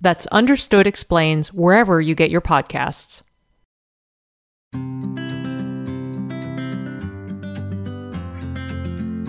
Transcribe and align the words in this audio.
That's 0.00 0.26
Understood 0.28 0.86
Explains 0.86 1.52
wherever 1.52 2.00
you 2.00 2.14
get 2.14 2.30
your 2.30 2.40
podcasts. 2.40 3.22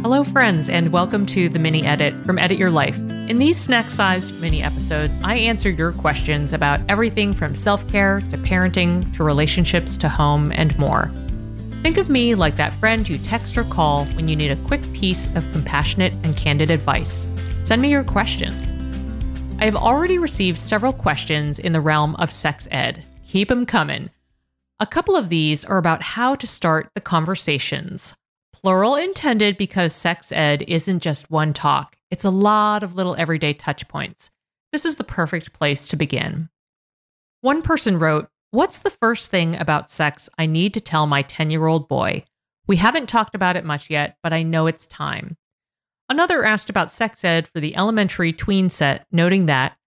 Hello, 0.02 0.24
friends, 0.24 0.70
and 0.70 0.92
welcome 0.92 1.26
to 1.28 1.50
the 1.50 1.60
mini 1.60 1.86
edit 1.86 2.24
from 2.24 2.40
Edit 2.40 2.58
Your 2.58 2.70
Life. 2.70 2.98
In 3.30 3.38
these 3.38 3.60
snack 3.60 3.92
sized 3.92 4.40
mini 4.42 4.64
episodes, 4.64 5.14
I 5.24 5.36
answer 5.36 5.70
your 5.70 5.92
questions 5.92 6.54
about 6.54 6.80
everything 6.88 7.34
from 7.34 7.54
self 7.54 7.88
care 7.88 8.22
to 8.32 8.38
parenting 8.38 9.14
to 9.16 9.24
relationships 9.24 9.98
to 9.98 10.10
home 10.10 10.52
and 10.54 10.78
more. 10.80 11.12
Think 11.82 11.98
of 11.98 12.10
me 12.10 12.36
like 12.36 12.56
that 12.58 12.74
friend 12.74 13.08
you 13.08 13.18
text 13.18 13.58
or 13.58 13.64
call 13.66 14.06
when 14.06 14.28
you 14.28 14.36
need 14.36 14.52
a 14.52 14.68
quick 14.68 14.82
piece 14.94 15.28
of 15.36 15.52
compassionate 15.52 16.14
and 16.24 16.36
candid 16.36 16.70
advice. 16.70 17.28
Send 17.64 17.82
me 17.82 17.90
your 17.90 18.04
questions. 18.04 18.72
I 19.62 19.66
have 19.66 19.76
already 19.76 20.18
received 20.18 20.58
several 20.58 20.94
questions 20.94 21.60
in 21.60 21.74
the 21.74 21.82
realm 21.82 22.16
of 22.16 22.32
sex 22.32 22.66
ed. 22.72 23.04
Keep 23.26 23.50
them 23.50 23.66
coming. 23.66 24.10
A 24.80 24.88
couple 24.88 25.18
of 25.18 25.28
these 25.28 25.66
are 25.66 25.78
about 25.78 26.02
how 26.02 26.34
to 26.36 26.48
start 26.48 26.90
the 26.96 27.02
conversations. 27.02 28.16
Plural 28.54 28.96
intended 28.96 29.58
because 29.58 29.94
sex 29.94 30.32
ed 30.32 30.64
isn't 30.70 31.04
just 31.04 31.30
one 31.30 31.52
talk, 31.52 31.98
it's 32.10 32.24
a 32.24 32.30
lot 32.30 32.84
of 32.84 32.96
little 32.96 33.18
everyday 33.18 33.54
touch 33.54 33.86
points. 33.90 34.32
This 34.72 34.86
is 34.86 34.96
the 34.96 35.04
perfect 35.04 35.52
place 35.52 35.90
to 35.90 35.98
begin. 35.98 36.48
One 37.42 37.62
person 37.62 38.00
wrote, 38.00 38.30
What's 38.52 38.80
the 38.80 38.90
first 38.90 39.30
thing 39.30 39.58
about 39.58 39.92
sex 39.92 40.30
I 40.38 40.46
need 40.46 40.74
to 40.76 40.82
tell 40.82 41.06
my 41.06 41.22
10 41.24 41.52
year 41.52 41.68
old 41.68 41.90
boy? 41.90 42.24
We 42.66 42.78
haven't 42.78 43.10
talked 43.10 43.36
about 43.36 43.58
it 43.58 43.66
much 43.66 43.90
yet, 43.90 44.16
but 44.24 44.32
I 44.32 44.42
know 44.42 44.68
it's 44.68 44.86
time. 44.86 45.36
Another 46.10 46.44
asked 46.44 46.70
about 46.72 46.92
sex 46.92 47.24
ed 47.24 47.48
for 47.48 47.60
the 47.60 47.76
elementary 47.76 48.34
tween 48.34 48.70
set, 48.70 49.06
noting 49.12 49.46
that 49.46 49.78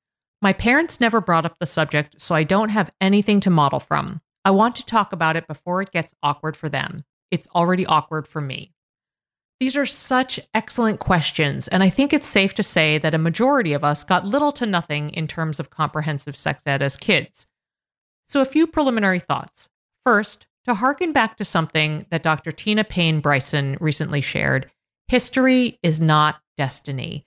my 0.40 0.52
parents 0.52 1.00
never 1.00 1.20
brought 1.20 1.44
up 1.44 1.58
the 1.58 1.66
subject, 1.66 2.20
so 2.20 2.34
I 2.34 2.44
don't 2.44 2.70
have 2.70 2.92
anything 3.00 3.40
to 3.40 3.50
model 3.50 3.80
from. 3.80 4.20
I 4.44 4.50
want 4.52 4.76
to 4.76 4.86
talk 4.86 5.12
about 5.12 5.36
it 5.36 5.46
before 5.46 5.82
it 5.82 5.92
gets 5.92 6.14
awkward 6.22 6.56
for 6.56 6.68
them. 6.68 7.04
It's 7.30 7.48
already 7.54 7.86
awkward 7.86 8.26
for 8.26 8.40
me. 8.40 8.72
These 9.60 9.76
are 9.76 9.86
such 9.86 10.40
excellent 10.54 10.98
questions, 10.98 11.68
and 11.68 11.82
I 11.82 11.88
think 11.88 12.12
it's 12.12 12.26
safe 12.26 12.54
to 12.54 12.64
say 12.64 12.98
that 12.98 13.14
a 13.14 13.18
majority 13.18 13.72
of 13.72 13.84
us 13.84 14.02
got 14.02 14.26
little 14.26 14.50
to 14.52 14.66
nothing 14.66 15.10
in 15.10 15.28
terms 15.28 15.60
of 15.60 15.70
comprehensive 15.70 16.36
sex 16.36 16.66
ed 16.66 16.82
as 16.82 16.96
kids. 16.96 17.46
So, 18.26 18.40
a 18.40 18.44
few 18.44 18.66
preliminary 18.66 19.20
thoughts. 19.20 19.68
First, 20.04 20.46
to 20.64 20.74
harken 20.74 21.12
back 21.12 21.36
to 21.36 21.44
something 21.44 22.06
that 22.10 22.24
Dr. 22.24 22.50
Tina 22.50 22.82
Payne 22.82 23.20
Bryson 23.20 23.76
recently 23.80 24.20
shared, 24.20 24.70
History 25.12 25.78
is 25.82 26.00
not 26.00 26.40
destiny. 26.56 27.26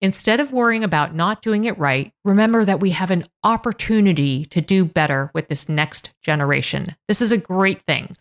Instead 0.00 0.38
of 0.38 0.52
worrying 0.52 0.84
about 0.84 1.16
not 1.16 1.42
doing 1.42 1.64
it 1.64 1.76
right, 1.76 2.12
remember 2.24 2.64
that 2.64 2.78
we 2.78 2.90
have 2.90 3.10
an 3.10 3.24
opportunity 3.42 4.44
to 4.44 4.60
do 4.60 4.84
better 4.84 5.32
with 5.34 5.48
this 5.48 5.68
next 5.68 6.10
generation. 6.22 6.94
This 7.08 7.20
is 7.20 7.32
a 7.32 7.36
great 7.36 7.82
thing. 7.88 8.16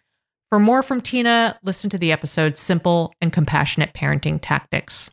For 0.50 0.59
more 0.59 0.81
from 0.81 1.00
Tina, 1.00 1.59
listen 1.62 1.91
to 1.91 2.00
the 2.00 2.12
episode 2.12 2.57
Simple 2.57 3.13
and 3.22 3.31
Compassionate 3.31 3.94
Parenting 3.94 4.40
Tactics. 4.41 5.12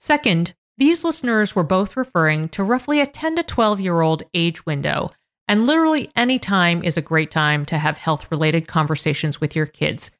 Second, 0.00 0.56
these 0.76 1.04
listeners 1.04 1.54
were 1.54 1.62
both 1.62 1.96
referring 1.96 2.48
to 2.48 2.64
roughly 2.64 3.00
a 3.00 3.06
10 3.06 3.36
to 3.36 3.44
12 3.44 3.78
year 3.78 4.00
old 4.00 4.24
age 4.34 4.66
window, 4.66 5.10
and 5.46 5.64
literally 5.64 6.10
any 6.16 6.40
time 6.40 6.82
is 6.82 6.96
a 6.96 7.02
great 7.02 7.30
time 7.30 7.64
to 7.66 7.78
have 7.78 7.98
health 7.98 8.26
related 8.32 8.66
conversations 8.66 9.40
with 9.40 9.54
your 9.54 9.66
kids. 9.66 10.10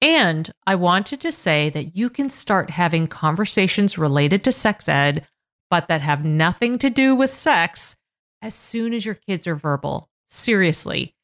And 0.00 0.50
I 0.66 0.76
wanted 0.76 1.20
to 1.22 1.32
say 1.32 1.70
that 1.70 1.96
you 1.96 2.08
can 2.08 2.30
start 2.30 2.70
having 2.70 3.08
conversations 3.08 3.98
related 3.98 4.44
to 4.44 4.52
sex 4.52 4.88
ed, 4.88 5.26
but 5.70 5.88
that 5.88 6.02
have 6.02 6.24
nothing 6.24 6.78
to 6.78 6.90
do 6.90 7.14
with 7.14 7.34
sex 7.34 7.96
as 8.40 8.54
soon 8.54 8.94
as 8.94 9.04
your 9.04 9.16
kids 9.16 9.46
are 9.46 9.56
verbal. 9.56 10.08
Seriously. 10.30 11.14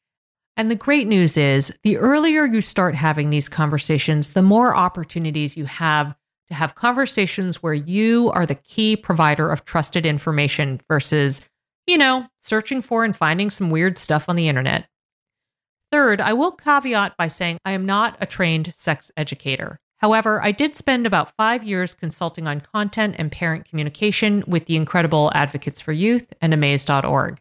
And 0.57 0.71
the 0.71 0.75
great 0.75 1.07
news 1.07 1.37
is 1.37 1.73
the 1.83 1.97
earlier 1.97 2.45
you 2.45 2.61
start 2.61 2.95
having 2.95 3.29
these 3.29 3.49
conversations, 3.49 4.31
the 4.31 4.41
more 4.41 4.75
opportunities 4.75 5.57
you 5.57 5.65
have 5.65 6.15
to 6.47 6.53
have 6.53 6.75
conversations 6.75 7.63
where 7.63 7.73
you 7.73 8.31
are 8.31 8.45
the 8.45 8.55
key 8.55 8.95
provider 8.95 9.49
of 9.49 9.65
trusted 9.65 10.05
information 10.05 10.79
versus, 10.87 11.41
you 11.87 11.97
know, 11.97 12.25
searching 12.41 12.81
for 12.81 13.03
and 13.03 13.15
finding 13.15 13.49
some 13.49 13.69
weird 13.69 13.97
stuff 13.97 14.29
on 14.29 14.35
the 14.35 14.47
internet. 14.47 14.87
Third, 15.91 16.19
I 16.19 16.33
will 16.33 16.51
caveat 16.51 17.17
by 17.17 17.27
saying 17.27 17.59
I 17.63 17.71
am 17.71 17.85
not 17.85 18.17
a 18.19 18.25
trained 18.25 18.73
sex 18.75 19.11
educator. 19.15 19.79
However, 19.97 20.43
I 20.43 20.51
did 20.51 20.75
spend 20.75 21.07
about 21.07 21.35
five 21.37 21.63
years 21.63 21.93
consulting 21.93 22.47
on 22.47 22.61
content 22.61 23.15
and 23.17 23.31
parent 23.31 23.65
communication 23.65 24.43
with 24.45 24.65
the 24.65 24.75
incredible 24.75 25.31
Advocates 25.33 25.79
for 25.81 25.93
Youth 25.93 26.33
and 26.41 26.53
Amaze.org. 26.53 27.39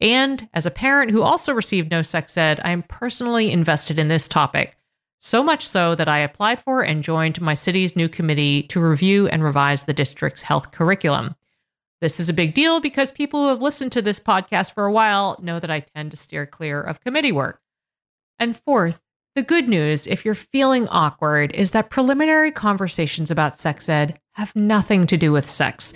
And 0.00 0.48
as 0.52 0.66
a 0.66 0.70
parent 0.70 1.10
who 1.10 1.22
also 1.22 1.52
received 1.52 1.90
no 1.90 2.02
sex 2.02 2.36
ed, 2.36 2.60
I 2.62 2.70
am 2.70 2.82
personally 2.82 3.50
invested 3.50 3.98
in 3.98 4.08
this 4.08 4.28
topic. 4.28 4.76
So 5.18 5.42
much 5.42 5.66
so 5.66 5.94
that 5.94 6.08
I 6.08 6.18
applied 6.18 6.60
for 6.60 6.82
and 6.82 7.02
joined 7.02 7.40
my 7.40 7.54
city's 7.54 7.96
new 7.96 8.10
committee 8.10 8.64
to 8.64 8.80
review 8.80 9.26
and 9.28 9.42
revise 9.42 9.84
the 9.84 9.94
district's 9.94 10.42
health 10.42 10.70
curriculum. 10.72 11.34
This 12.02 12.20
is 12.20 12.28
a 12.28 12.34
big 12.34 12.52
deal 12.52 12.80
because 12.80 13.10
people 13.10 13.40
who 13.40 13.48
have 13.48 13.62
listened 13.62 13.92
to 13.92 14.02
this 14.02 14.20
podcast 14.20 14.74
for 14.74 14.84
a 14.84 14.92
while 14.92 15.38
know 15.40 15.58
that 15.58 15.70
I 15.70 15.80
tend 15.80 16.10
to 16.10 16.18
steer 16.18 16.44
clear 16.44 16.82
of 16.82 17.00
committee 17.00 17.32
work. 17.32 17.62
And 18.38 18.56
fourth, 18.56 19.00
the 19.34 19.42
good 19.42 19.68
news, 19.68 20.06
if 20.06 20.24
you're 20.24 20.34
feeling 20.34 20.86
awkward, 20.88 21.52
is 21.52 21.72
that 21.72 21.90
preliminary 21.90 22.52
conversations 22.52 23.30
about 23.30 23.58
sex 23.58 23.88
ed 23.88 24.18
have 24.34 24.54
nothing 24.54 25.06
to 25.08 25.16
do 25.16 25.32
with 25.32 25.48
sex. 25.48 25.92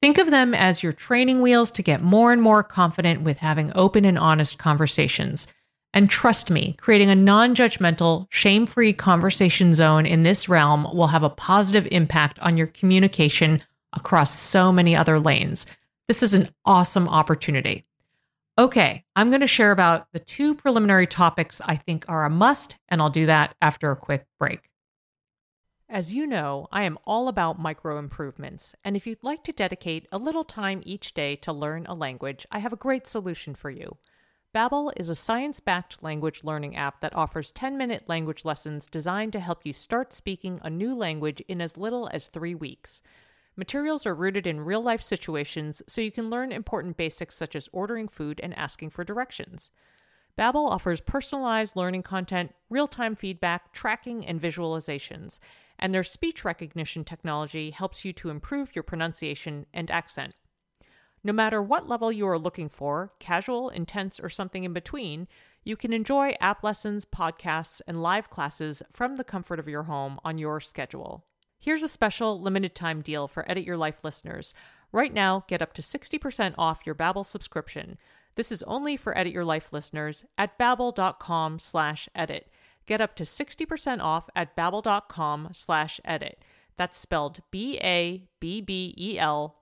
Think 0.00 0.18
of 0.18 0.30
them 0.30 0.54
as 0.54 0.82
your 0.82 0.92
training 0.92 1.42
wheels 1.42 1.70
to 1.72 1.82
get 1.82 2.02
more 2.02 2.32
and 2.32 2.40
more 2.40 2.62
confident 2.62 3.22
with 3.22 3.38
having 3.38 3.72
open 3.74 4.04
and 4.04 4.18
honest 4.18 4.58
conversations. 4.58 5.48
And 5.92 6.08
trust 6.08 6.50
me, 6.50 6.76
creating 6.78 7.10
a 7.10 7.16
non 7.16 7.54
judgmental, 7.54 8.26
shame 8.30 8.66
free 8.66 8.92
conversation 8.92 9.72
zone 9.72 10.06
in 10.06 10.22
this 10.22 10.48
realm 10.48 10.86
will 10.94 11.08
have 11.08 11.22
a 11.22 11.30
positive 11.30 11.88
impact 11.90 12.38
on 12.40 12.56
your 12.56 12.68
communication 12.68 13.60
across 13.94 14.38
so 14.38 14.70
many 14.70 14.94
other 14.94 15.18
lanes. 15.18 15.66
This 16.06 16.22
is 16.22 16.34
an 16.34 16.48
awesome 16.64 17.08
opportunity. 17.08 17.84
Okay, 18.58 19.04
I'm 19.14 19.30
going 19.30 19.40
to 19.40 19.46
share 19.46 19.70
about 19.70 20.08
the 20.12 20.18
two 20.18 20.52
preliminary 20.52 21.06
topics 21.06 21.60
I 21.64 21.76
think 21.76 22.04
are 22.08 22.24
a 22.24 22.30
must, 22.30 22.74
and 22.88 23.00
I'll 23.00 23.08
do 23.08 23.26
that 23.26 23.54
after 23.62 23.92
a 23.92 23.96
quick 23.96 24.26
break. 24.36 24.68
As 25.88 26.12
you 26.12 26.26
know, 26.26 26.66
I 26.72 26.82
am 26.82 26.98
all 27.04 27.28
about 27.28 27.60
micro 27.60 28.00
improvements, 28.00 28.74
and 28.82 28.96
if 28.96 29.06
you'd 29.06 29.22
like 29.22 29.44
to 29.44 29.52
dedicate 29.52 30.08
a 30.10 30.18
little 30.18 30.42
time 30.42 30.82
each 30.84 31.14
day 31.14 31.36
to 31.36 31.52
learn 31.52 31.86
a 31.86 31.94
language, 31.94 32.48
I 32.50 32.58
have 32.58 32.72
a 32.72 32.76
great 32.76 33.06
solution 33.06 33.54
for 33.54 33.70
you. 33.70 33.96
Babbel 34.52 34.92
is 34.96 35.08
a 35.08 35.14
science-backed 35.14 36.02
language 36.02 36.42
learning 36.42 36.74
app 36.74 37.00
that 37.00 37.14
offers 37.14 37.52
10-minute 37.52 38.08
language 38.08 38.44
lessons 38.44 38.88
designed 38.88 39.32
to 39.34 39.40
help 39.40 39.64
you 39.64 39.72
start 39.72 40.12
speaking 40.12 40.58
a 40.64 40.68
new 40.68 40.96
language 40.96 41.40
in 41.46 41.60
as 41.60 41.76
little 41.76 42.10
as 42.12 42.26
3 42.26 42.56
weeks. 42.56 43.02
Materials 43.58 44.06
are 44.06 44.14
rooted 44.14 44.46
in 44.46 44.60
real 44.60 44.80
life 44.80 45.02
situations, 45.02 45.82
so 45.88 46.00
you 46.00 46.12
can 46.12 46.30
learn 46.30 46.52
important 46.52 46.96
basics 46.96 47.36
such 47.36 47.56
as 47.56 47.68
ordering 47.72 48.06
food 48.06 48.38
and 48.40 48.56
asking 48.56 48.88
for 48.88 49.02
directions. 49.02 49.68
Babbel 50.38 50.70
offers 50.70 51.00
personalized 51.00 51.74
learning 51.74 52.04
content, 52.04 52.54
real-time 52.70 53.16
feedback, 53.16 53.72
tracking, 53.72 54.24
and 54.24 54.40
visualizations, 54.40 55.40
and 55.76 55.92
their 55.92 56.04
speech 56.04 56.44
recognition 56.44 57.02
technology 57.02 57.72
helps 57.72 58.04
you 58.04 58.12
to 58.12 58.30
improve 58.30 58.76
your 58.76 58.84
pronunciation 58.84 59.66
and 59.74 59.90
accent. 59.90 60.34
No 61.24 61.32
matter 61.32 61.60
what 61.60 61.88
level 61.88 62.12
you 62.12 62.28
are 62.28 62.38
looking 62.38 62.68
for, 62.68 63.12
casual, 63.18 63.70
intense, 63.70 64.20
or 64.20 64.28
something 64.28 64.62
in 64.62 64.72
between, 64.72 65.26
you 65.64 65.74
can 65.76 65.92
enjoy 65.92 66.36
app 66.40 66.62
lessons, 66.62 67.04
podcasts, 67.04 67.80
and 67.88 68.00
live 68.00 68.30
classes 68.30 68.84
from 68.92 69.16
the 69.16 69.24
comfort 69.24 69.58
of 69.58 69.66
your 69.66 69.82
home 69.82 70.20
on 70.24 70.38
your 70.38 70.60
schedule. 70.60 71.24
Here's 71.58 71.82
a 71.82 71.88
special 71.88 72.40
limited 72.40 72.74
time 72.74 73.02
deal 73.02 73.26
for 73.26 73.44
Edit 73.50 73.64
Your 73.64 73.76
Life 73.76 74.04
listeners. 74.04 74.54
Right 74.92 75.12
now, 75.12 75.44
get 75.48 75.60
up 75.60 75.72
to 75.74 75.82
60% 75.82 76.54
off 76.56 76.86
your 76.86 76.94
Babbel 76.94 77.26
subscription. 77.26 77.98
This 78.36 78.52
is 78.52 78.62
only 78.62 78.96
for 78.96 79.18
Edit 79.18 79.32
Your 79.32 79.44
Life 79.44 79.72
listeners 79.72 80.24
at 80.38 80.56
babbel.com 80.58 81.58
slash 81.58 82.08
edit. 82.14 82.48
Get 82.86 83.00
up 83.00 83.16
to 83.16 83.24
60% 83.24 84.00
off 84.00 84.30
at 84.36 84.56
babbel.com 84.56 85.48
slash 85.52 86.00
edit. 86.04 86.42
That's 86.76 86.98
spelled 86.98 87.40
B-A-B-B-E-L 87.50 88.26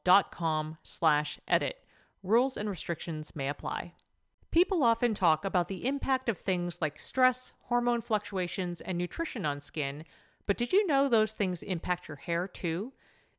dot 0.05 0.31
com 0.31 0.77
slash 0.83 1.41
edit. 1.49 1.77
Rules 2.23 2.59
and 2.59 2.69
restrictions 2.69 3.35
may 3.35 3.49
apply. 3.49 3.95
People 4.51 4.85
often 4.85 5.15
talk 5.15 5.45
about 5.45 5.69
the 5.69 5.87
impact 5.87 6.29
of 6.29 6.39
things 6.39 6.81
like 6.81 6.99
stress, 6.99 7.53
hormone 7.63 8.03
fluctuations, 8.03 8.81
and 8.83 8.99
nutrition 8.99 9.47
on 9.47 9.61
skin, 9.61 10.05
but 10.47 10.57
did 10.57 10.73
you 10.73 10.87
know 10.87 11.09
those 11.09 11.33
things 11.33 11.63
impact 11.63 12.09
your 12.09 12.17
hair 12.17 12.47
too? 12.47 12.93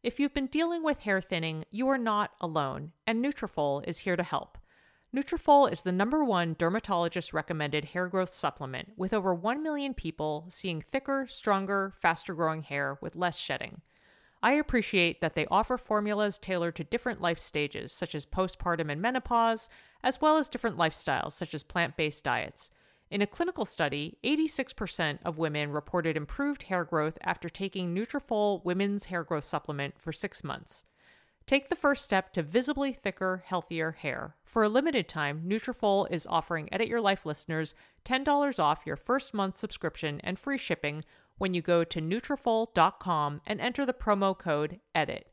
If 0.03 0.19
you've 0.19 0.33
been 0.33 0.47
dealing 0.47 0.83
with 0.83 0.99
hair 0.99 1.21
thinning, 1.21 1.65
you 1.71 1.87
are 1.87 1.97
not 1.97 2.31
alone, 2.39 2.91
and 3.05 3.23
Nutrafol 3.23 3.87
is 3.87 3.99
here 3.99 4.15
to 4.15 4.23
help. 4.23 4.57
Nutrafol 5.15 5.71
is 5.71 5.81
the 5.81 5.91
number 5.91 6.23
one 6.23 6.55
dermatologist 6.57 7.33
recommended 7.33 7.85
hair 7.85 8.07
growth 8.07 8.33
supplement, 8.33 8.89
with 8.97 9.13
over 9.13 9.33
1 9.33 9.63
million 9.63 9.93
people 9.93 10.45
seeing 10.49 10.81
thicker, 10.81 11.25
stronger, 11.27 11.93
faster 11.99 12.33
growing 12.33 12.61
hair 12.61 12.97
with 13.01 13.15
less 13.15 13.37
shedding. 13.37 13.81
I 14.43 14.53
appreciate 14.53 15.19
that 15.21 15.33
they 15.33 15.47
offer 15.47 15.77
formulas 15.77 16.37
tailored 16.37 16.75
to 16.75 16.83
different 16.83 17.21
life 17.21 17.39
stages, 17.39 17.91
such 17.91 18.13
as 18.13 18.25
postpartum 18.25 18.91
and 18.91 19.01
menopause, 19.01 19.69
as 20.03 20.21
well 20.21 20.37
as 20.37 20.49
different 20.49 20.77
lifestyles, 20.77 21.31
such 21.31 21.55
as 21.55 21.63
plant 21.63 21.97
based 21.97 22.23
diets. 22.23 22.69
In 23.09 23.21
a 23.21 23.27
clinical 23.27 23.63
study, 23.63 24.17
86% 24.23 25.19
of 25.23 25.37
women 25.37 25.71
reported 25.71 26.17
improved 26.17 26.63
hair 26.63 26.83
growth 26.83 27.17
after 27.23 27.47
taking 27.47 27.95
Nutrafol 27.95 28.63
Women's 28.65 29.05
Hair 29.05 29.23
Growth 29.23 29.45
Supplement 29.45 29.95
for 29.97 30.11
six 30.11 30.43
months. 30.43 30.83
Take 31.45 31.69
the 31.69 31.77
first 31.77 32.03
step 32.03 32.33
to 32.33 32.43
visibly 32.43 32.91
thicker, 32.91 33.43
healthier 33.45 33.93
hair. 33.93 34.35
For 34.43 34.63
a 34.63 34.69
limited 34.69 35.07
time, 35.07 35.43
Nutrafol 35.47 36.11
is 36.11 36.27
offering 36.27 36.67
Edit 36.73 36.89
Your 36.89 36.99
Life 36.99 37.25
listeners 37.25 37.73
$10 38.03 38.59
off 38.59 38.85
your 38.85 38.97
first 38.97 39.33
month 39.33 39.57
subscription 39.57 40.19
and 40.25 40.37
free 40.37 40.57
shipping 40.57 41.05
when 41.37 41.53
you 41.53 41.61
go 41.61 41.85
to 41.85 42.01
Nutrafol.com 42.01 43.39
and 43.45 43.61
enter 43.61 43.85
the 43.85 43.93
promo 43.93 44.37
code 44.37 44.81
EDIT. 44.93 45.23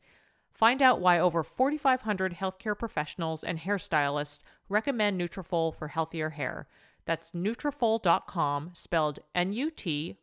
Find 0.53 0.81
out 0.81 1.01
why 1.01 1.19
over 1.19 1.43
4,500 1.43 2.35
healthcare 2.35 2.79
professionals 2.79 3.43
and 3.43 3.59
hairstylists 3.59 4.43
recommend 4.69 5.19
Nutrafol 5.19 5.75
for 5.75 5.89
healthier 5.89 6.29
hair. 6.29 6.69
That's 7.05 7.31
Nutrafol.com, 7.31 8.71
spelled 8.73 9.19
N-U-T-R-A-F-O-L 9.35 10.17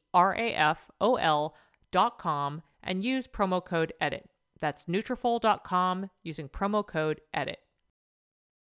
dot 1.91 2.19
com, 2.19 2.63
and 2.83 3.05
use 3.05 3.27
promo 3.27 3.65
code 3.65 3.93
EDIT. 4.01 4.25
That's 4.61 4.87
Nutrafol.com 4.87 6.11
using 6.23 6.49
promo 6.49 6.87
code 6.87 7.21
EDIT. 7.35 7.57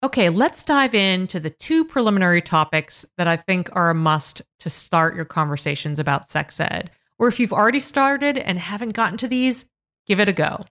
Okay, 0.01 0.29
let's 0.29 0.63
dive 0.63 0.95
into 0.95 1.41
the 1.41 1.49
two 1.49 1.83
preliminary 1.83 2.41
topics 2.41 3.05
that 3.17 3.27
I 3.27 3.35
think 3.35 3.69
are 3.73 3.89
a 3.89 3.95
must 3.95 4.41
to 4.59 4.69
start 4.69 5.13
your 5.13 5.25
conversations 5.25 5.99
about 5.99 6.29
sex 6.29 6.57
ed. 6.59 6.89
Or 7.17 7.27
if 7.27 7.37
you've 7.37 7.51
already 7.51 7.81
started 7.81 8.37
and 8.37 8.57
haven't 8.57 8.93
gotten 8.93 9.17
to 9.17 9.27
these, 9.27 9.65
give 10.07 10.21
it 10.21 10.29
a 10.29 10.33
go. 10.33 10.63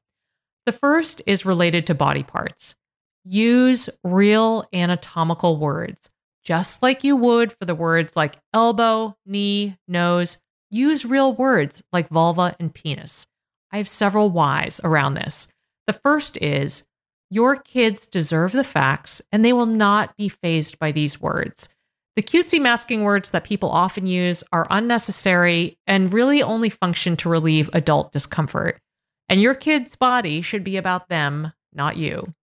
The 0.65 0.73
first 0.73 1.21
is 1.27 1.45
related 1.45 1.87
to 1.89 1.95
body 1.95 2.23
parts. 2.23 2.75
Use 3.23 3.91
real 4.03 4.65
anatomical 4.73 5.59
words, 5.59 6.09
just 6.45 6.83
like 6.83 7.05
you 7.05 7.17
would 7.17 7.53
for 7.53 7.65
the 7.65 7.75
words 7.75 8.17
like 8.17 8.39
elbow, 8.55 9.17
knee, 9.27 9.77
nose. 9.87 10.39
Use 10.71 11.05
real 11.05 11.33
words 11.33 11.83
like 11.93 12.09
vulva 12.09 12.55
and 12.61 12.75
penis. 12.75 13.27
I 13.73 13.79
have 13.79 13.89
several 13.89 14.31
whys 14.31 14.81
around 14.85 15.15
this. 15.15 15.49
The 15.87 15.93
first 15.93 16.37
is 16.39 16.85
your 17.31 17.57
kids 17.57 18.07
deserve 18.07 18.53
the 18.53 18.65
facts 18.65 19.21
and 19.31 19.45
they 19.45 19.53
will 19.53 19.67
not 19.67 20.17
be 20.17 20.29
fazed 20.29 20.79
by 20.79 20.93
these 20.93 21.21
words. 21.21 21.69
The 22.17 22.23
cutesy 22.23 22.61
masking 22.61 23.05
words 23.05 23.31
that 23.31 23.45
people 23.45 23.71
often 23.71 24.07
use 24.07 24.43
are 24.53 24.67
unnecessary 24.71 25.79
and 25.87 26.13
really 26.13 26.43
only 26.43 26.71
function 26.71 27.17
to 27.19 27.29
relieve 27.29 27.71
adult 27.73 28.13
discomfort. 28.13 28.81
And 29.29 29.41
your 29.41 29.55
kid's 29.55 29.95
body 29.95 30.43
should 30.43 30.65
be 30.65 30.77
about 30.77 31.09
them, 31.09 31.53
not 31.73 31.97
you. 31.97 32.35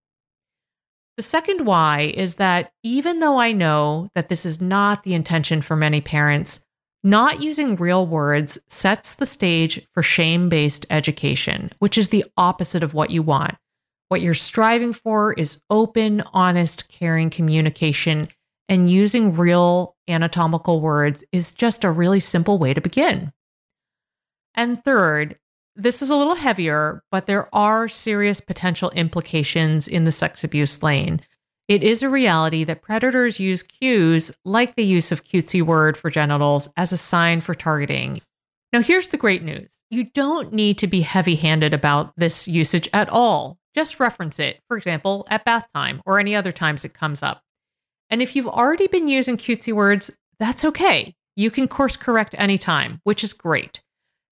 The 1.16 1.22
second 1.22 1.64
why 1.64 2.12
is 2.14 2.36
that 2.36 2.72
even 2.82 3.20
though 3.20 3.38
I 3.38 3.52
know 3.52 4.08
that 4.14 4.28
this 4.28 4.44
is 4.44 4.60
not 4.60 5.04
the 5.04 5.14
intention 5.14 5.60
for 5.60 5.76
many 5.76 6.00
parents, 6.00 6.60
not 7.04 7.42
using 7.42 7.76
real 7.76 8.06
words 8.06 8.58
sets 8.68 9.14
the 9.14 9.26
stage 9.26 9.86
for 9.92 10.02
shame 10.02 10.48
based 10.48 10.86
education, 10.90 11.70
which 11.78 11.98
is 11.98 12.08
the 12.08 12.24
opposite 12.36 12.82
of 12.82 12.94
what 12.94 13.10
you 13.10 13.22
want. 13.22 13.54
What 14.08 14.22
you're 14.22 14.34
striving 14.34 14.92
for 14.92 15.32
is 15.34 15.60
open, 15.70 16.22
honest, 16.32 16.88
caring 16.88 17.30
communication, 17.30 18.28
and 18.68 18.90
using 18.90 19.34
real 19.34 19.96
anatomical 20.08 20.80
words 20.80 21.22
is 21.30 21.52
just 21.52 21.84
a 21.84 21.90
really 21.90 22.20
simple 22.20 22.58
way 22.58 22.74
to 22.74 22.80
begin. 22.80 23.32
And 24.54 24.82
third, 24.82 25.38
this 25.76 26.02
is 26.02 26.10
a 26.10 26.16
little 26.16 26.36
heavier, 26.36 27.02
but 27.10 27.26
there 27.26 27.52
are 27.54 27.88
serious 27.88 28.40
potential 28.40 28.90
implications 28.90 29.88
in 29.88 30.04
the 30.04 30.12
sex 30.12 30.44
abuse 30.44 30.82
lane. 30.82 31.20
It 31.66 31.82
is 31.82 32.02
a 32.02 32.10
reality 32.10 32.62
that 32.64 32.82
predators 32.82 33.40
use 33.40 33.62
cues 33.62 34.30
like 34.44 34.76
the 34.76 34.84
use 34.84 35.10
of 35.10 35.24
cutesy 35.24 35.62
word 35.62 35.96
for 35.96 36.10
genitals 36.10 36.68
as 36.76 36.92
a 36.92 36.96
sign 36.96 37.40
for 37.40 37.54
targeting. 37.54 38.20
Now, 38.72 38.82
here's 38.82 39.08
the 39.08 39.16
great 39.16 39.42
news 39.42 39.70
you 39.90 40.04
don't 40.04 40.52
need 40.52 40.78
to 40.78 40.86
be 40.86 41.00
heavy 41.00 41.36
handed 41.36 41.72
about 41.72 42.12
this 42.16 42.46
usage 42.46 42.88
at 42.92 43.08
all. 43.08 43.58
Just 43.74 43.98
reference 43.98 44.38
it, 44.38 44.60
for 44.68 44.76
example, 44.76 45.26
at 45.30 45.44
bath 45.44 45.66
time 45.74 46.02
or 46.04 46.18
any 46.18 46.36
other 46.36 46.52
times 46.52 46.84
it 46.84 46.94
comes 46.94 47.22
up. 47.22 47.42
And 48.10 48.20
if 48.20 48.36
you've 48.36 48.46
already 48.46 48.86
been 48.86 49.08
using 49.08 49.36
cutesy 49.36 49.72
words, 49.72 50.10
that's 50.38 50.64
okay. 50.64 51.14
You 51.36 51.50
can 51.50 51.66
course 51.66 51.96
correct 51.96 52.34
anytime, 52.38 53.00
which 53.04 53.24
is 53.24 53.32
great. 53.32 53.80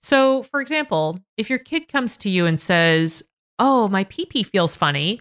So, 0.03 0.43
for 0.43 0.61
example, 0.61 1.21
if 1.37 1.49
your 1.49 1.59
kid 1.59 1.89
comes 1.89 2.17
to 2.19 2.29
you 2.29 2.47
and 2.47 2.59
says, 2.59 3.23
Oh, 3.59 3.87
my 3.89 4.05
pee 4.05 4.27
pee 4.27 4.43
feels 4.43 4.75
funny, 4.75 5.21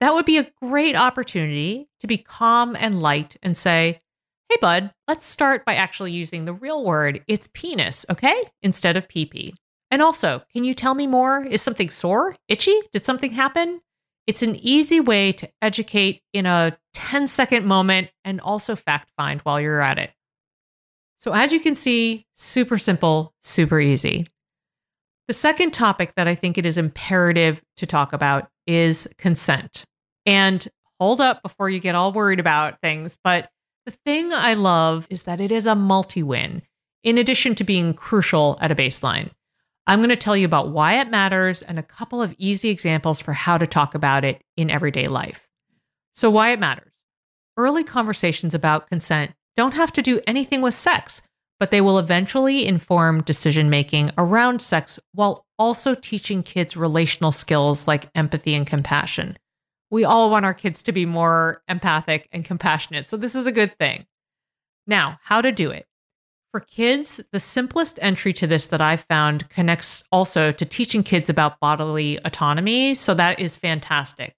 that 0.00 0.14
would 0.14 0.24
be 0.24 0.38
a 0.38 0.50
great 0.62 0.96
opportunity 0.96 1.88
to 2.00 2.06
be 2.06 2.18
calm 2.18 2.76
and 2.78 3.02
light 3.02 3.36
and 3.42 3.56
say, 3.56 4.00
Hey, 4.48 4.56
bud, 4.60 4.90
let's 5.08 5.26
start 5.26 5.64
by 5.64 5.74
actually 5.74 6.12
using 6.12 6.44
the 6.44 6.52
real 6.52 6.84
word. 6.84 7.22
It's 7.28 7.48
penis, 7.52 8.06
okay? 8.10 8.42
Instead 8.62 8.96
of 8.96 9.08
pee 9.08 9.26
pee. 9.26 9.54
And 9.90 10.02
also, 10.02 10.42
can 10.52 10.64
you 10.64 10.74
tell 10.74 10.94
me 10.94 11.06
more? 11.06 11.44
Is 11.44 11.62
something 11.62 11.90
sore? 11.90 12.36
Itchy? 12.48 12.78
Did 12.92 13.04
something 13.04 13.32
happen? 13.32 13.80
It's 14.26 14.42
an 14.42 14.56
easy 14.56 15.00
way 15.00 15.32
to 15.32 15.48
educate 15.60 16.22
in 16.32 16.46
a 16.46 16.78
10 16.94 17.26
second 17.26 17.66
moment 17.66 18.10
and 18.24 18.40
also 18.40 18.76
fact 18.76 19.10
find 19.16 19.40
while 19.40 19.60
you're 19.60 19.80
at 19.80 19.98
it. 19.98 20.10
So, 21.20 21.34
as 21.34 21.52
you 21.52 21.60
can 21.60 21.74
see, 21.74 22.26
super 22.34 22.78
simple, 22.78 23.34
super 23.42 23.78
easy. 23.78 24.26
The 25.28 25.34
second 25.34 25.72
topic 25.72 26.14
that 26.16 26.26
I 26.26 26.34
think 26.34 26.56
it 26.56 26.64
is 26.64 26.78
imperative 26.78 27.62
to 27.76 27.86
talk 27.86 28.14
about 28.14 28.48
is 28.66 29.06
consent. 29.18 29.84
And 30.24 30.66
hold 30.98 31.20
up 31.20 31.42
before 31.42 31.68
you 31.68 31.78
get 31.78 31.94
all 31.94 32.12
worried 32.12 32.40
about 32.40 32.80
things. 32.80 33.18
But 33.22 33.50
the 33.84 33.92
thing 33.92 34.32
I 34.32 34.54
love 34.54 35.06
is 35.10 35.24
that 35.24 35.42
it 35.42 35.52
is 35.52 35.66
a 35.66 35.74
multi 35.74 36.22
win, 36.22 36.62
in 37.04 37.18
addition 37.18 37.54
to 37.56 37.64
being 37.64 37.92
crucial 37.92 38.56
at 38.62 38.72
a 38.72 38.74
baseline. 38.74 39.30
I'm 39.86 39.98
going 39.98 40.08
to 40.08 40.16
tell 40.16 40.36
you 40.36 40.46
about 40.46 40.70
why 40.70 41.00
it 41.00 41.10
matters 41.10 41.60
and 41.60 41.78
a 41.78 41.82
couple 41.82 42.22
of 42.22 42.34
easy 42.38 42.70
examples 42.70 43.20
for 43.20 43.34
how 43.34 43.58
to 43.58 43.66
talk 43.66 43.94
about 43.94 44.24
it 44.24 44.40
in 44.56 44.70
everyday 44.70 45.04
life. 45.04 45.46
So, 46.14 46.30
why 46.30 46.52
it 46.52 46.60
matters. 46.60 46.92
Early 47.58 47.84
conversations 47.84 48.54
about 48.54 48.88
consent 48.88 49.32
don't 49.56 49.74
have 49.74 49.92
to 49.92 50.02
do 50.02 50.20
anything 50.26 50.62
with 50.62 50.74
sex, 50.74 51.22
but 51.58 51.70
they 51.70 51.80
will 51.80 51.98
eventually 51.98 52.66
inform 52.66 53.22
decision 53.22 53.68
making 53.68 54.10
around 54.16 54.62
sex 54.62 54.98
while 55.12 55.44
also 55.58 55.94
teaching 55.94 56.42
kids 56.42 56.76
relational 56.76 57.32
skills 57.32 57.86
like 57.86 58.10
empathy 58.14 58.54
and 58.54 58.66
compassion. 58.66 59.38
We 59.90 60.04
all 60.04 60.30
want 60.30 60.46
our 60.46 60.54
kids 60.54 60.82
to 60.84 60.92
be 60.92 61.04
more 61.04 61.62
empathic 61.68 62.28
and 62.32 62.44
compassionate, 62.44 63.06
so 63.06 63.16
this 63.16 63.34
is 63.34 63.46
a 63.46 63.52
good 63.52 63.76
thing. 63.78 64.06
Now, 64.86 65.18
how 65.22 65.40
to 65.42 65.52
do 65.52 65.70
it. 65.70 65.86
For 66.52 66.60
kids, 66.60 67.20
the 67.30 67.38
simplest 67.38 67.98
entry 68.02 68.32
to 68.32 68.46
this 68.46 68.66
that 68.68 68.80
I've 68.80 69.04
found 69.04 69.48
connects 69.50 70.02
also 70.10 70.50
to 70.50 70.64
teaching 70.64 71.04
kids 71.04 71.30
about 71.30 71.60
bodily 71.60 72.18
autonomy. 72.24 72.94
So 72.94 73.14
that 73.14 73.38
is 73.38 73.56
fantastic. 73.56 74.34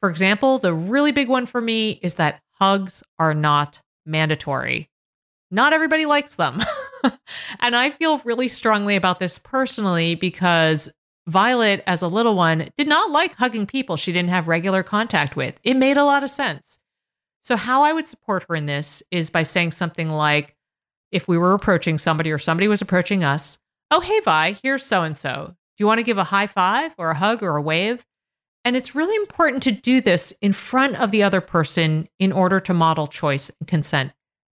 For 0.00 0.10
example, 0.10 0.58
the 0.58 0.74
really 0.74 1.12
big 1.12 1.28
one 1.28 1.46
for 1.46 1.62
me 1.62 1.98
is 2.02 2.14
that 2.14 2.42
hugs 2.58 3.02
are 3.18 3.32
not 3.32 3.80
mandatory. 4.06 4.90
Not 5.50 5.72
everybody 5.72 6.06
likes 6.06 6.36
them. 6.36 6.60
and 7.60 7.74
I 7.74 7.90
feel 7.90 8.18
really 8.18 8.48
strongly 8.48 8.96
about 8.96 9.18
this 9.18 9.38
personally 9.38 10.14
because 10.14 10.92
Violet, 11.26 11.82
as 11.86 12.02
a 12.02 12.08
little 12.08 12.34
one, 12.34 12.68
did 12.76 12.88
not 12.88 13.10
like 13.10 13.34
hugging 13.34 13.66
people 13.66 13.96
she 13.96 14.12
didn't 14.12 14.30
have 14.30 14.48
regular 14.48 14.82
contact 14.82 15.36
with. 15.36 15.58
It 15.62 15.76
made 15.76 15.96
a 15.96 16.04
lot 16.04 16.24
of 16.24 16.30
sense. 16.30 16.78
So, 17.42 17.56
how 17.56 17.84
I 17.84 17.92
would 17.92 18.06
support 18.06 18.44
her 18.48 18.56
in 18.56 18.66
this 18.66 19.02
is 19.10 19.30
by 19.30 19.44
saying 19.44 19.72
something 19.72 20.10
like, 20.10 20.56
if 21.10 21.26
we 21.26 21.38
were 21.38 21.54
approaching 21.54 21.98
somebody 21.98 22.30
or 22.30 22.38
somebody 22.38 22.68
was 22.68 22.82
approaching 22.82 23.24
us, 23.24 23.58
oh, 23.90 24.00
hey, 24.00 24.20
Vi, 24.20 24.56
here's 24.62 24.84
so 24.84 25.02
and 25.02 25.16
so. 25.16 25.46
Do 25.46 25.82
you 25.82 25.86
want 25.86 25.98
to 25.98 26.04
give 26.04 26.18
a 26.18 26.24
high 26.24 26.46
five 26.46 26.94
or 26.98 27.10
a 27.10 27.16
hug 27.16 27.42
or 27.42 27.56
a 27.56 27.62
wave? 27.62 28.04
And 28.64 28.76
it's 28.76 28.94
really 28.94 29.16
important 29.16 29.62
to 29.64 29.72
do 29.72 30.00
this 30.00 30.32
in 30.42 30.52
front 30.52 30.96
of 30.96 31.10
the 31.10 31.22
other 31.22 31.40
person 31.40 32.08
in 32.18 32.32
order 32.32 32.60
to 32.60 32.74
model 32.74 33.06
choice 33.06 33.50
and 33.58 33.66
consent. 33.66 34.12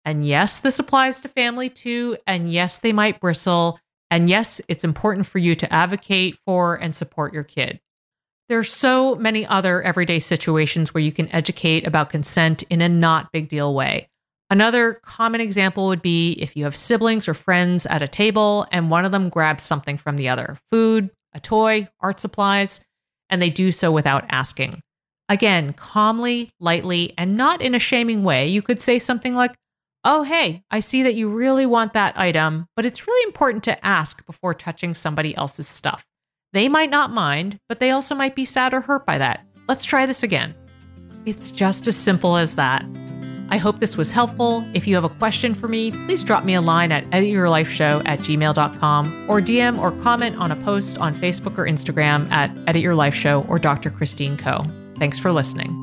And 0.05 0.27
yes, 0.27 0.61
this 0.61 0.79
applies 0.79 1.21
to 1.21 1.29
family 1.29 1.69
too. 1.69 2.17
And 2.27 2.51
yes, 2.51 2.79
they 2.79 2.93
might 2.93 3.21
bristle. 3.21 3.79
And 4.11 4.31
yes, 4.31 4.61
it's 4.69 4.85
important 4.85 5.27
for 5.27 5.39
you 5.39 5.55
to 5.55 5.73
advocate 5.73 6.39
for 6.47 6.75
and 6.75 6.97
support 6.97 7.35
your 7.35 7.45
kid. 7.45 7.81
There's 8.49 8.73
so 8.73 9.15
many 9.15 9.47
other 9.47 9.83
everyday 9.83 10.19
situations 10.19 10.93
where 10.93 11.03
you 11.03 11.13
can 11.13 11.33
educate 11.33 11.87
about 11.87 12.11
consent 12.11 12.65
in 12.65 12.81
a 12.81 12.89
not 12.89 13.31
big 13.31 13.49
deal 13.49 13.75
way. 13.75 14.09
Another 14.49 14.95
common 15.05 15.41
example 15.41 15.87
would 15.87 16.03
be 16.03 16.33
if 16.33 16.57
you 16.57 16.65
have 16.65 16.75
siblings 16.75 17.29
or 17.29 17.35
friends 17.35 17.87
at 17.87 18.03
a 18.03 18.09
table 18.09 18.67
and 18.73 18.91
one 18.91 19.05
of 19.05 19.13
them 19.13 19.29
grabs 19.29 19.63
something 19.63 19.97
from 19.97 20.17
the 20.17 20.29
other 20.29 20.59
food, 20.73 21.11
a 21.33 21.39
toy, 21.39 21.87
art 22.01 22.19
supplies, 22.19 22.81
and 23.31 23.41
they 23.41 23.51
do 23.51 23.73
so 23.73 23.91
without 23.91 24.25
asking. 24.29 24.83
Again, 25.29 25.73
calmly, 25.73 26.51
lightly, 26.59 27.15
and 27.17 27.37
not 27.37 27.63
in 27.63 27.75
a 27.75 27.79
shaming 27.79 28.25
way, 28.25 28.49
you 28.49 28.63
could 28.63 28.81
say 28.81 28.99
something 28.99 29.33
like, 29.33 29.55
Oh, 30.03 30.23
hey, 30.23 30.63
I 30.71 30.81
see 30.81 31.03
that 31.03 31.15
you 31.15 31.29
really 31.29 31.67
want 31.67 31.93
that 31.93 32.19
item, 32.19 32.67
but 32.75 32.87
it's 32.87 33.07
really 33.07 33.23
important 33.25 33.63
to 33.65 33.87
ask 33.87 34.25
before 34.25 34.55
touching 34.55 34.95
somebody 34.95 35.37
else's 35.37 35.69
stuff. 35.69 36.07
They 36.55 36.69
might 36.69 36.91
not 36.91 37.13
mind, 37.13 37.59
but 37.69 37.81
they 37.81 37.91
also 37.91 38.15
might 38.15 38.35
be 38.35 38.47
sad 38.47 38.73
or 38.73 38.81
hurt 38.81 39.05
by 39.05 39.19
that. 39.19 39.47
Let's 39.69 39.85
try 39.85 40.07
this 40.07 40.23
again. 40.23 40.55
It's 41.27 41.51
just 41.51 41.87
as 41.87 41.97
simple 41.97 42.37
as 42.37 42.55
that. 42.55 42.83
I 43.53 43.57
hope 43.57 43.81
this 43.81 43.97
was 43.97 44.13
helpful. 44.13 44.65
If 44.75 44.87
you 44.87 44.95
have 44.95 45.03
a 45.03 45.09
question 45.09 45.55
for 45.55 45.67
me, 45.67 45.91
please 45.91 46.23
drop 46.23 46.45
me 46.45 46.55
a 46.55 46.61
line 46.61 46.93
at 46.93 47.05
edityourlifeshow 47.11 48.03
at 48.07 48.21
gmail.com 48.21 49.27
or 49.29 49.41
DM 49.41 49.77
or 49.79 49.91
comment 50.03 50.37
on 50.37 50.53
a 50.53 50.57
post 50.57 50.99
on 50.99 51.15
Facebook 51.15 51.59
or 51.59 51.65
Instagram 51.65 52.31
at 52.31 52.57
Edit 52.69 52.81
Your 52.81 52.95
Life 52.95 53.15
Show 53.15 53.43
or 53.49 53.59
Dr. 53.59 53.91
Christine 53.91 54.37
Koh. 54.37 54.65
Thanks 54.99 55.19
for 55.19 55.33
listening. 55.33 55.77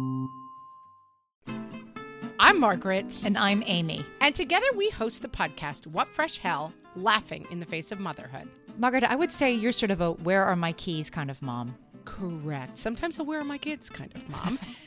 I'm 2.40 2.58
Margaret. 2.60 3.24
And 3.26 3.38
I'm 3.38 3.62
Amy. 3.66 4.06
And 4.22 4.34
together 4.34 4.68
we 4.76 4.90
host 4.90 5.22
the 5.22 5.28
podcast, 5.28 5.88
What 5.88 6.08
Fresh 6.08 6.38
Hell 6.38 6.72
Laughing 6.96 7.46
in 7.52 7.60
the 7.60 7.66
Face 7.66 7.92
of 7.92 8.00
Motherhood. 8.00 8.48
Margaret, 8.78 9.04
I 9.04 9.16
would 9.16 9.34
say 9.34 9.52
you're 9.52 9.74
sort 9.74 9.92
of 9.92 10.00
a 10.00 10.12
where 10.14 10.46
are 10.46 10.56
my 10.56 10.72
keys 10.72 11.10
kind 11.10 11.30
of 11.30 11.42
mom. 11.42 11.76
Correct. 12.06 12.78
Sometimes 12.78 13.20
a 13.20 13.24
where 13.24 13.42
are 13.42 13.44
my 13.44 13.58
kids 13.58 13.90
kind 13.90 14.16
of 14.16 14.30
mom. 14.30 14.58